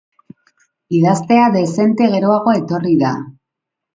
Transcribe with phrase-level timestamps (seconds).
[0.99, 3.15] Idaztea dezente geroago etorri da.